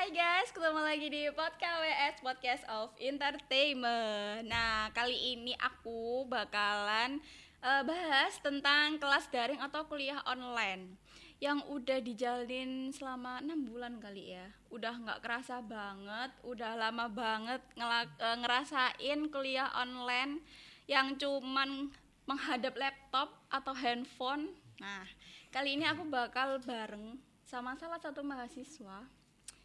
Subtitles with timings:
[0.00, 4.48] Hai guys, ketemu lagi di podcast WS Podcast of Entertainment.
[4.48, 7.20] Nah, kali ini aku bakalan
[7.60, 10.96] eh, bahas tentang kelas daring atau kuliah online
[11.36, 14.48] yang udah dijalin selama enam bulan kali ya.
[14.72, 20.40] Udah nggak kerasa banget, udah lama banget eh, ngerasain kuliah online
[20.88, 21.92] yang cuman
[22.24, 24.48] menghadap laptop atau handphone.
[24.80, 25.04] Nah,
[25.52, 29.19] kali ini aku bakal bareng sama salah satu mahasiswa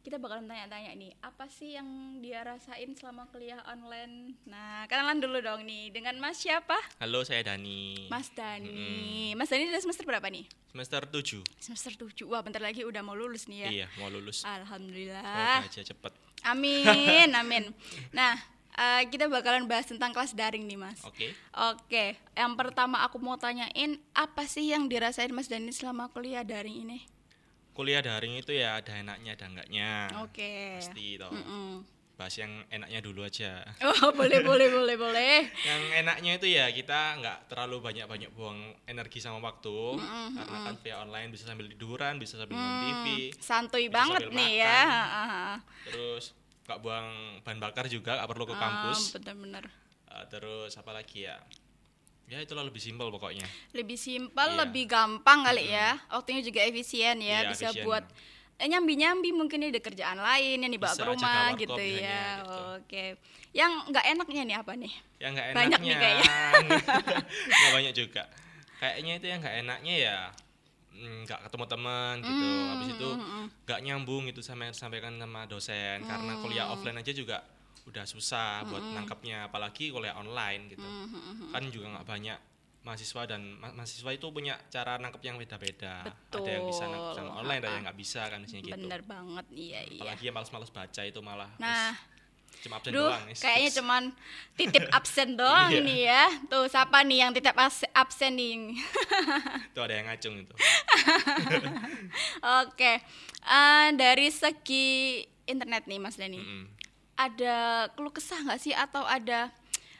[0.00, 1.84] kita bakalan tanya-tanya nih apa sih yang
[2.18, 7.44] dia rasain selama kuliah online nah kenalan dulu dong nih dengan mas siapa Halo, saya
[7.44, 8.08] Dani.
[8.08, 11.44] mas Dani mas Dani udah semester berapa nih Semester 7.
[11.58, 14.40] semester 7 wah bentar lagi udah mau lulus nih ya Iya, mau lulus.
[14.42, 16.12] alhamdulillah Semoga aja cepet.
[16.44, 17.64] amin amin
[18.10, 18.40] nah
[18.72, 21.28] eh, kita bakalan bahas tentang kelas daring nih mas Oke.
[21.52, 26.88] Oke, yang pertama aku mau tanyain apa sih yang dirasain Mas Dani selama kuliah daring
[26.88, 26.98] ini?
[27.80, 29.92] Kuliah daring itu ya ada enaknya, ada enggaknya.
[30.20, 30.76] Oke.
[30.76, 31.32] Pasti toh.
[31.32, 31.80] Mm-mm.
[32.20, 33.64] Bahas yang enaknya dulu aja.
[33.80, 35.48] Oh, boleh boleh boleh boleh.
[35.64, 39.96] Yang enaknya itu ya kita nggak terlalu banyak-banyak buang energi sama waktu.
[39.96, 43.06] Karena kan via online bisa sambil tiduran, bisa sambil nonton TV.
[43.40, 44.60] Santuy Bisa banget nih makan.
[44.60, 44.80] ya.
[44.84, 45.54] Ah, ah,
[45.88, 46.36] Terus
[46.68, 47.08] nggak buang
[47.40, 48.60] bahan bakar juga, nggak perlu ke ah.
[48.60, 49.00] kampus.
[49.00, 49.64] Ah, bener-bener.
[50.12, 51.40] Eh, terus apa lagi ya?
[52.30, 53.42] Ya itulah lebih simpel pokoknya.
[53.72, 54.58] Lebih simpel, Iya.
[54.62, 55.98] lebih gampang kali ya.
[56.08, 57.82] Waktunya juga efisien ya, Iya, bisa efisien.
[57.82, 58.06] buat
[58.56, 62.22] eh, nyambi-nyambi mungkin ini ada kerjaan lain yang dibawa Bisa ke rumah gitu misalnya, ya.
[62.38, 62.60] gitu.
[62.76, 63.04] Oke.
[63.50, 64.92] Yang nggak enaknya nih apa nih?
[65.16, 66.30] ya nggak enaknya Banyak nih kayaknya.
[67.50, 68.22] nggak banyak juga
[68.76, 70.18] kayaknya itu yang nggak enaknya ya
[70.92, 73.08] mm, nggak ketemu teman gitu Hmm, habis itu
[73.62, 76.40] nggak nyambung itu sama yang disampaikan sama dosen karena Hmm.
[76.40, 77.44] kuliah offline aja juga
[77.82, 82.38] udah susah buat nangkapnya apalagi kuliah online gitu Hmm, kan juga nggak banyak
[82.80, 87.30] mahasiswa dan ma- mahasiswa itu punya cara nangkep yang beda-beda ada yang bisa nangkep sama
[87.36, 90.00] online ada yang nggak bisa kan sini gitu Bener banget, iya iya.
[90.00, 91.94] apalagi yang males-males baca itu malah Nah,
[92.58, 93.38] cuma absen Duh, doang wis.
[93.38, 94.02] kayaknya cuman
[94.54, 95.82] titip absen doang Iya.
[95.82, 96.22] nih ya.
[96.46, 97.54] Tuh, siapa nih yang titip
[97.90, 98.74] absen nih?
[99.70, 100.52] itu ada yang ngacung itu
[102.64, 102.92] Oke,
[103.40, 106.64] Eh, dari segi internet nih Mas Dani, Mm-mm.
[107.20, 107.56] Ada
[107.92, 109.52] keluh kesah nggak sih atau ada,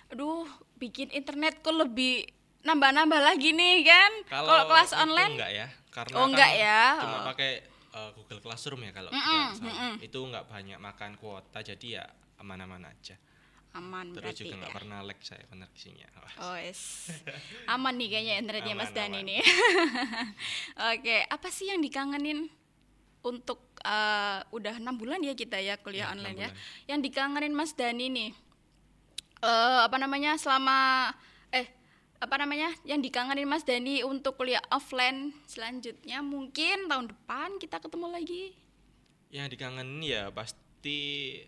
[0.09, 2.25] aduh, bikin internet kok lebih
[2.61, 4.13] nambah-nambah lagi nih kan?
[4.27, 6.81] Kalau kelas online, enggak ya karena Oh, enggak kan ya?
[6.97, 7.25] cuma Oh.
[7.27, 7.51] pakai
[7.91, 9.69] uh, Google Classroom ya kalau Mm-mm, tidak salah.
[9.69, 9.95] mm-mm.
[10.01, 12.05] itu enggak banyak makan kuota jadi ya
[12.39, 13.19] aman-aman aja
[13.71, 14.57] aman terus berarti juga ya.
[14.57, 16.09] enggak pernah lag saya koneksinya
[16.41, 17.11] Oh, yes.
[17.67, 19.29] Aman nih kayaknya internetnya Mas Aman, Dani aman.
[19.29, 19.41] nih.
[20.95, 22.49] Oke, apa sih yang dikangenin
[23.23, 26.49] untuk eh, udah enam bulan ya kita ya kuliah Ya, online ya.
[26.49, 26.57] bulan.
[26.87, 28.31] Yang dikangenin Mas Dani nih,
[29.41, 31.11] eh apa namanya selama
[31.51, 31.67] eh
[32.19, 38.09] apa namanya yang dikangenin Mas Dani untuk kuliah offline selanjutnya mungkin tahun depan kita ketemu
[38.11, 38.45] lagi.
[39.31, 41.39] yang dikangenin ya pasti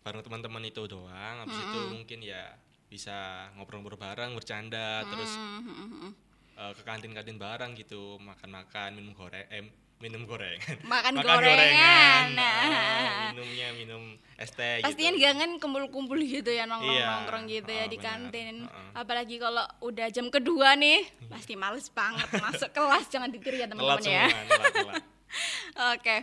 [0.00, 2.56] bareng teman-teman itu doang habis itu mungkin ya
[2.88, 3.12] bisa
[3.52, 6.12] ngobrol-ngobrol bareng bercanda terus Hmm, hmm, hmm, hmm.
[6.60, 9.64] Uh, ke kantin-kantin bareng gitu makan-makan minum goreng eh,
[9.98, 12.26] minum gorengan Makan gorengan.
[12.28, 13.32] uh, Nah.
[13.32, 14.02] minumnya minum
[14.36, 15.24] es teh Pastinya gitu.
[15.26, 18.56] kangen kumpul-kumpul gitu ya nongkrong-nongkrong Iya, gitu ya oh, di benar, kantin.
[18.64, 18.90] heeh.
[18.96, 24.00] Apalagi kalau udah jam kedua nih, pasti males banget masuk kelas jangan ditiru ya teman-teman
[24.02, 24.24] ya.
[25.92, 26.16] Oke.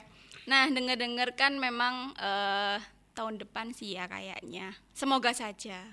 [0.45, 2.77] Nah, denger-denger kan memang eh,
[3.13, 4.73] tahun depan sih ya kayaknya.
[4.91, 5.85] Semoga saja.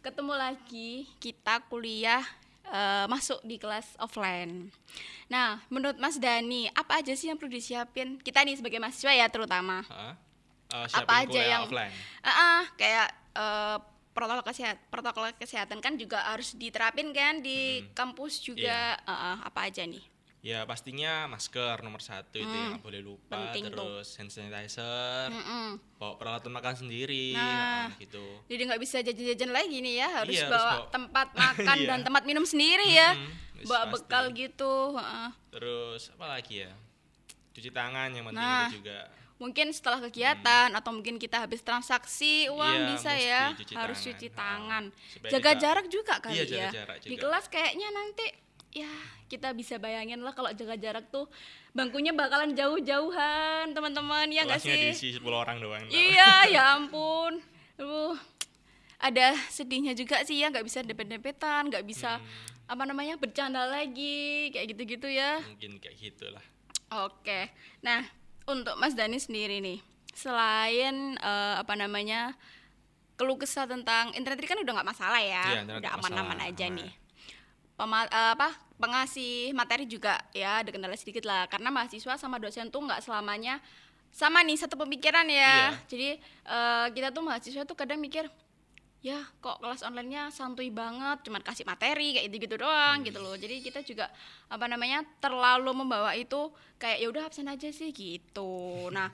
[0.00, 2.20] Ketemu lagi kita kuliah
[2.64, 4.70] eh, masuk di kelas offline.
[5.26, 8.16] Nah, menurut Mas Dani, apa aja sih yang perlu disiapin?
[8.16, 9.82] Kita nih sebagai mahasiswa ya terutama.
[9.82, 10.14] Heeh.
[10.68, 13.76] Uh, Apa siapin aja yang- offline Ah, ah, kayak eh,
[14.10, 17.58] protokol kesehatan protokol kesehatan kan juga harus diterapin kan di
[17.92, 19.04] kampus juga Iya.
[19.04, 20.00] Ah, ah, apa aja nih
[20.42, 23.46] ya pastinya masker nomor satu itu yang nggak boleh lupa Hmm.
[23.48, 23.78] Penting tuh.
[23.78, 25.78] terus hand sanitizer Mm-mm.
[25.96, 27.86] bawa peralatan makan sendiri Nah.
[27.88, 31.28] heeh, gitu jadi nggak bisa jajan-jajan lagi nih ya harus Iya, harus bawa bawa- tempat
[31.64, 31.86] makan Iya.
[31.86, 33.92] dan tempat minum sendiri ya Mm-mm, bawa pasti.
[33.96, 35.30] bekal gitu ah.
[35.48, 36.74] terus apa lagi ya
[37.52, 38.66] cuci tangan yang penting Nah.
[38.66, 38.98] itu juga
[39.38, 42.78] mungkin setelah kegiatan atau mungkin kita habis transaksi uang Hmm.
[42.80, 44.06] Iya, bisa ya cuci harus tangan.
[44.08, 47.22] cuci Ah, tangan supaya jaga tidak- jarak juga kali Iya, ya jarak di juga.
[47.24, 48.26] kelas kayaknya nanti
[48.72, 48.88] ya
[49.26, 51.28] kita bisa bayangin lah kalau jaga jarak tuh
[51.70, 57.40] bangkunya bakalan jauh-jauhan teman-teman ya nggak sih diisi 10 orang doang iya ya ampun
[57.74, 58.14] Aduh,
[58.96, 62.70] ada sedihnya juga sih ya nggak bisa dempet-dempetan nggak bisa Hmm.
[62.70, 66.44] apa namanya bercanda lagi kayak gitu-gitu ya mungkin kayak gitulah
[66.90, 67.48] Oke.
[67.80, 68.04] Nah,
[68.44, 69.80] untuk Mas Dani sendiri nih,
[70.12, 72.36] selain eh, apa namanya
[73.16, 76.76] keluh kesah tentang internet kan udah nggak masalah ya, internet udah aman-aman aja aman.
[76.76, 76.92] nih.
[77.82, 82.70] Pema- eh, apa pengasih materi juga ya ada kendala sedikit lah karena mahasiswa sama dosen
[82.70, 83.58] tuh nggak selamanya
[84.14, 85.34] sama nih satu pemikiran ya.
[85.34, 85.70] Iya.
[85.90, 86.08] Jadi
[86.46, 88.30] eh, kita tuh mahasiswa tuh kadang mikir
[89.02, 93.34] ya kok kelas onlinenya santuy banget, cuman kasih materi kayak gitu-gitu doang gitu loh.
[93.34, 94.06] Jadi kita juga
[94.46, 98.86] apa namanya terlalu membawa itu kayak ya udah absen aja sih gitu.
[98.94, 99.10] Nah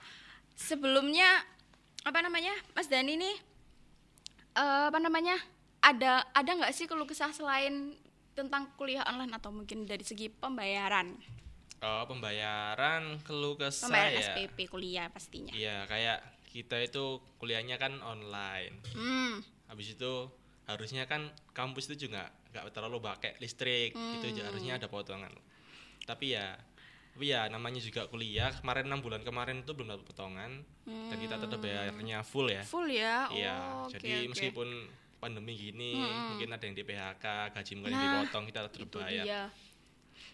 [0.53, 1.25] sebelumnya
[2.05, 3.37] apa namanya Mas Dani nih
[4.61, 5.41] eh, apa namanya
[5.81, 7.97] ada ada nggak sih keluh kesah selain
[8.39, 11.19] tentang kuliah online atau mungkin dari segi pembayaran
[11.79, 14.35] Oh, pembayaran keluh kesah pembayaran ya.
[14.35, 16.19] SPP kuliah pastinya Iya, kayak
[16.51, 18.83] kita itu kuliahnya kan online.
[18.95, 19.39] hmm
[19.71, 20.13] Habis itu
[20.67, 24.35] harusnya kan kampus itu juga nggak terlalu pakai listrik, itu Hmm.
[24.35, 25.31] juga harusnya ada potongan.
[26.03, 26.59] Tapi ya
[27.15, 31.35] tapi ya namanya juga kuliah kemarin enam bulan kemarin itu belum dapat potongan dan kita
[31.35, 34.31] tetap bayarnya full ya full ya Iya, Oh, jadi oke.
[34.31, 34.69] meskipun
[35.19, 39.25] pandemi gini, mungkin ada yang di PHK, gaji mungkin Nah, dipotong, kita tetap bayar.
[39.25, 39.43] dia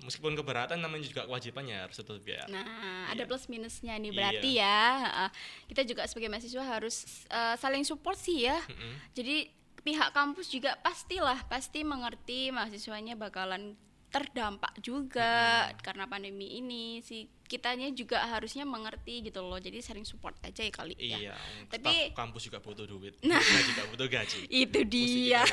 [0.01, 2.45] Meskipun keberatan namanya juga kewajibannya harus tetap bayar.
[2.47, 2.65] nah
[3.07, 4.17] ada plus minusnya nih Iya.
[4.17, 5.29] berarti ya Heeh.
[5.69, 6.97] kita juga sebagai mahasiswa harus
[7.27, 8.93] eh, saling support sih ya Mm-mm.
[9.13, 9.49] jadi
[9.81, 13.77] pihak kampus juga pastilah pasti mengerti mahasiswanya bakalan
[14.09, 15.33] terdampak juga
[15.81, 20.69] karena pandemi ini si kitanya juga harusnya mengerti gitu loh jadi sering support aja ya
[20.69, 21.35] kali ya Iya,
[21.71, 24.41] Tapi- staf kampus juga butuh duit, mereka juga butuh gaji.
[24.67, 25.47] itu dia.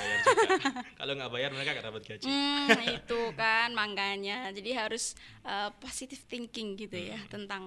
[0.98, 2.26] Kalau nggak bayar mereka nggak dapat gaji.
[2.26, 2.68] Hmm,
[2.98, 4.50] itu kan makanya.
[4.50, 5.14] Jadi harus
[5.44, 7.30] uh, positive thinking gitu ya Hmm.
[7.30, 7.64] tentang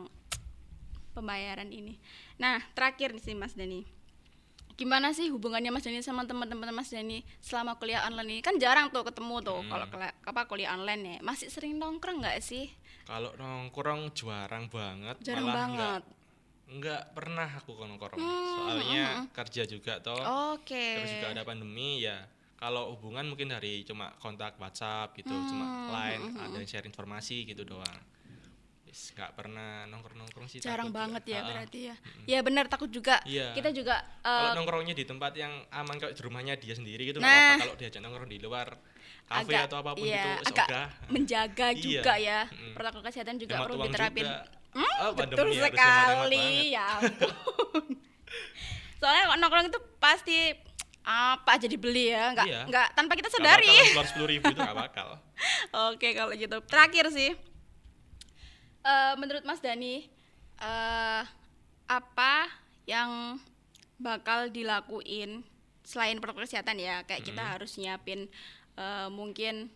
[1.13, 1.95] pembayaran ini.
[2.37, 3.87] Nah, terakhir nih sih Mas Dani.
[4.75, 8.43] Gimana sih hubungannya Mas Dani sama teman-teman Mas Dani selama kuliah online ini?
[8.43, 9.71] Kan jarang tuh ketemu tuh Hmm.
[9.71, 11.17] kalau apa kuliah online ya.
[11.23, 12.67] Masih sering nongkrong nggak sih?
[13.07, 16.03] Kalau nongkrong jarang banget, Jarang malah banget.
[16.65, 18.19] nggak pernah aku nongkrong.
[18.19, 20.19] Hmm, Soalnya kerja juga toh.
[20.57, 20.99] Oke.
[20.99, 22.27] Terus juga ada pandemi ya.
[22.55, 27.45] Kalau hubungan mungkin dari cuma kontak WhatsApp gitu, Hmm, cuma line ada yang share informasi
[27.45, 27.99] gitu doang.
[28.95, 30.59] Nggak pernah nongkrong-nongkrong sih.
[30.59, 31.35] Jarang banget juga.
[31.35, 31.97] ya berarti ya.
[32.25, 33.19] Ya benar takut juga.
[33.25, 33.51] Iya.
[33.53, 37.19] Kita juga Kalau uh, nongkrongnya di tempat yang aman kayak di rumahnya dia sendiri gitu
[37.19, 37.59] Nah.
[37.59, 38.79] Kalau diajak nongkrong di luar
[39.25, 40.89] kafe agak atau apa pun iya, gitu agak ogah.
[41.09, 41.81] menjaga Iya.
[41.81, 42.41] juga ya.
[42.47, 42.73] Mm-mm.
[42.73, 44.25] Protokol kesehatan juga Hemat perlu diterapin.
[44.25, 44.39] juga.
[44.75, 47.85] Hmm, Oh, betul sekali ya ampun.
[48.99, 50.39] Soalnya kalau nongkrong itu pasti
[51.05, 52.61] apa aja dibeli ya, nggak Iya.
[52.65, 53.69] nggak tanpa kita sadari.
[53.69, 55.09] bakalan keluar sepuluh ribu itu nggak bakal.
[55.93, 56.57] Oke kalau gitu.
[56.65, 57.31] Terakhir sih,
[58.85, 60.05] eh, menurut Mas Dani,
[60.61, 61.23] eh,
[61.85, 62.35] apa
[62.85, 63.41] yang
[63.97, 65.41] bakal dilakuin
[65.83, 67.03] selain protokol kesehatan ya?
[67.05, 68.29] Kayak kita harus nyiapin
[68.77, 69.73] eh, mungkin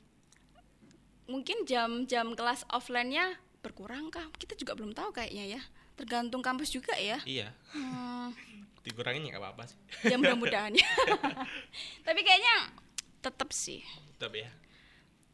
[1.29, 4.25] mungkin jam-jam kelas offline-nya berkurang kah?
[4.37, 5.63] Kita juga belum tahu kayaknya ya.
[5.99, 7.19] Tergantung kampus juga ya.
[7.27, 8.31] iya, Hmm,
[8.87, 9.79] dikurangin ya nggak apa-apa sih.
[10.07, 10.87] ya mudah-mudahan ya.
[12.07, 12.71] Tapi kayaknya
[13.19, 13.83] tetap sih.
[14.17, 14.49] Tetap ya.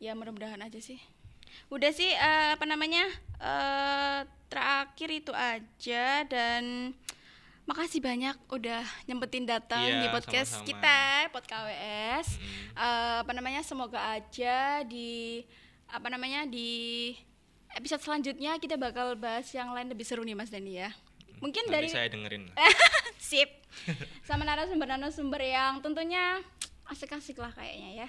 [0.03, 0.99] ya mudah-mudahan aja sih
[1.69, 3.05] udah sih eh, apa namanya
[3.37, 6.95] eh terakhir itu aja dan
[7.65, 10.69] makasih banyak udah nyempetin datang Iya, di podcast sama-sama.
[10.69, 10.99] kita
[11.29, 12.62] podcast KWS Mm.
[12.75, 15.43] Eh, apa namanya semoga aja di
[15.87, 17.12] apa namanya di
[17.71, 20.91] episode selanjutnya kita bakal bahas yang lain lebih seru nih Mas Dani ya
[21.37, 22.53] mungkin Nanti dari saya dengerin.
[23.21, 23.51] sip
[24.23, 26.39] sama narasumber-narasumber yang tentunya
[26.87, 28.09] asik-asik lah kayaknya ya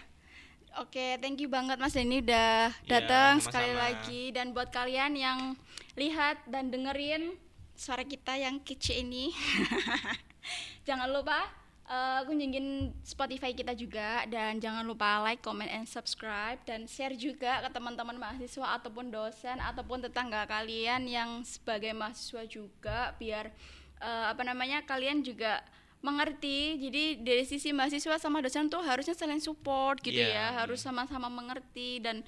[0.76, 3.48] Oke, thank you banget Mas Denny udah Ya, datang sama-sama.
[3.48, 4.22] sekali lagi.
[4.36, 5.40] Dan buat kalian yang
[5.96, 7.40] lihat dan dengerin
[7.76, 9.32] suara kita yang kece ini,
[10.88, 11.48] jangan lupa
[11.88, 14.28] eh, kunjungin Spotify kita juga.
[14.28, 16.60] Dan jangan lupa like, comment, and subscribe.
[16.68, 23.16] Dan share juga ke teman-teman mahasiswa ataupun dosen ataupun tetangga kalian yang sebagai mahasiswa juga.
[23.16, 23.48] Biar
[24.04, 25.64] eh, apa namanya kalian juga
[26.06, 26.78] mengerti.
[26.78, 31.26] Jadi dari sisi mahasiswa sama dosen tuh harusnya saling support gitu Iya, ya harus sama-sama
[31.34, 31.98] mengerti.
[31.98, 32.22] Dan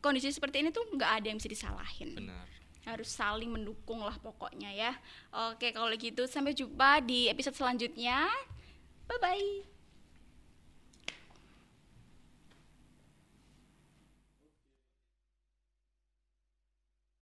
[0.00, 2.16] kondisi seperti ini tuh nggak ada yang bisa disalahin.
[2.16, 2.48] Benar.
[2.80, 4.92] harus saling mendukung lah pokoknya ya.
[5.52, 8.24] Oke kalau gitu sampai jumpa di episode selanjutnya.
[9.04, 9.79] Bye bye